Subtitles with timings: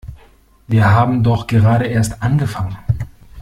[0.65, 2.75] Wir haben doch gerade erst angefangen!